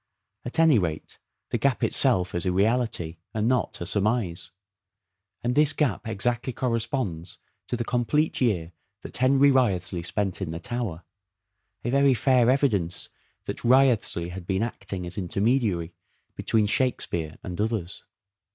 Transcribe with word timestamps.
At 0.45 0.57
any 0.57 0.79
rate 0.79 1.19
the 1.49 1.59
gap 1.59 1.83
itself 1.83 2.33
is 2.33 2.47
a 2.47 2.51
reality, 2.51 3.17
and 3.35 3.47
not 3.47 3.79
a 3.81 3.85
surmise; 3.85 4.49
and 5.43 5.53
this 5.53 5.73
gap 5.73 6.07
exactly 6.07 6.51
corresponds 6.53 7.37
to 7.67 7.77
the 7.77 7.83
complete 7.83 8.41
year 8.41 8.71
that 9.01 9.17
Henry 9.17 9.51
Wriothesley 9.51 10.01
spent 10.01 10.41
in 10.41 10.49
the 10.49 10.59
Tower: 10.59 11.03
a 11.85 11.91
very 11.91 12.15
fair 12.15 12.49
evidence 12.49 13.09
that 13.43 13.63
Wriothesley 13.63 14.29
had 14.29 14.47
been 14.47 14.63
acting 14.63 15.05
as 15.05 15.19
intermediary 15.19 15.93
between" 16.35 16.65
Shakespeare" 16.65 17.37
and 17.43 17.61
others. 17.61 18.03